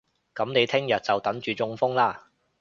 [0.33, 2.25] 噉你聽日就等住中風啦